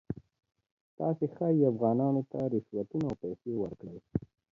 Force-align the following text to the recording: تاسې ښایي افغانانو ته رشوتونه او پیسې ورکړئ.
تاسې 0.97 1.25
ښایي 1.33 1.61
افغانانو 1.71 2.21
ته 2.31 2.39
رشوتونه 2.53 3.05
او 3.09 3.15
پیسې 3.21 3.51
ورکړئ. 3.57 3.97